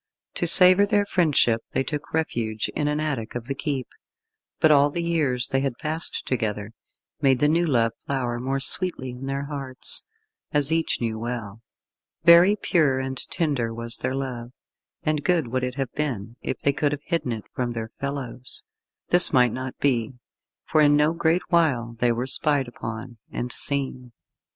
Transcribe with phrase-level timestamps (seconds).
[0.33, 3.87] To savour their friendship they took refuge in an attic of the keep,
[4.59, 6.71] but all the years they had passed together,
[7.21, 10.01] made the new love flower more sweetly in their hearts,
[10.51, 11.61] as each knew well.
[12.23, 14.49] Very pure and tender was their love,
[15.03, 18.63] and good would it have been if they could have hidden it from their fellows.
[19.09, 20.13] This might not be,
[20.65, 24.13] for in no great while they were spied upon, and seen.